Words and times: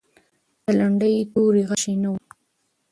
د 0.63 0.65
لنډۍ 0.79 1.15
توري 1.33 1.63
غشی 1.69 1.95
نه 2.01 2.09
و. 2.11 2.15